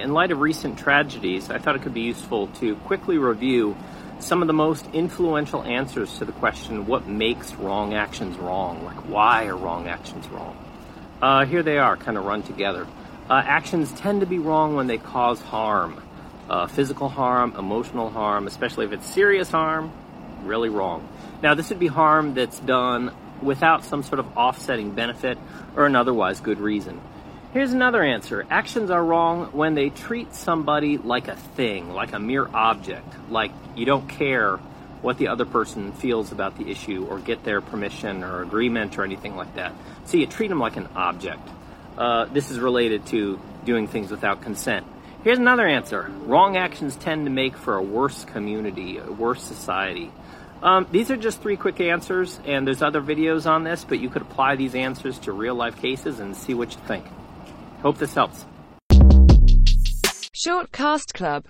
[0.00, 3.76] In light of recent tragedies, I thought it could be useful to quickly review
[4.20, 8.84] some of the most influential answers to the question what makes wrong actions wrong?
[8.84, 10.56] Like, why are wrong actions wrong?
[11.22, 12.86] Uh, here they are, kind of run together.
[13.28, 16.02] Uh, actions tend to be wrong when they cause harm
[16.48, 19.92] uh, physical harm, emotional harm, especially if it's serious harm,
[20.44, 21.06] really wrong.
[21.42, 25.38] Now, this would be harm that's done without some sort of offsetting benefit
[25.76, 27.00] or an otherwise good reason.
[27.50, 28.46] Here's another answer.
[28.50, 33.52] Actions are wrong when they treat somebody like a thing, like a mere object, like
[33.74, 34.58] you don't care
[35.00, 39.04] what the other person feels about the issue or get their permission or agreement or
[39.04, 39.72] anything like that.
[40.04, 41.48] So you treat them like an object.
[41.96, 44.86] Uh, this is related to doing things without consent.
[45.24, 46.02] Here's another answer.
[46.26, 50.10] Wrong actions tend to make for a worse community, a worse society.
[50.62, 54.10] Um, these are just three quick answers, and there's other videos on this, but you
[54.10, 57.06] could apply these answers to real life cases and see what you think.
[57.82, 58.44] Hope this helps.
[60.34, 61.44] Shortcast Club